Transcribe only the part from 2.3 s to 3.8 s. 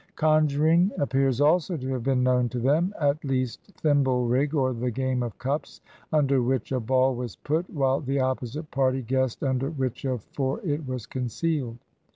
to them, at least